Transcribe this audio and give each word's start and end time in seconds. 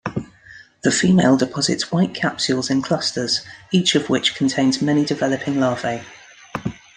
The 0.81 0.89
female 0.89 1.37
deposits 1.37 1.91
white 1.91 2.15
capsules 2.15 2.71
in 2.71 2.81
clusters, 2.81 3.41
each 3.69 3.93
of 3.93 4.09
which 4.09 4.33
contains 4.33 4.81
many 4.81 5.05
developing 5.05 5.59
larvae. 5.59 6.01